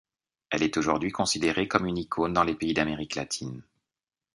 [0.49, 3.61] Elle est aujourd'hui considérée comme une icône dans les pays d'Amérique Latine.